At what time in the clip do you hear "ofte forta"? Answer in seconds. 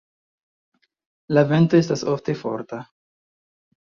2.15-2.81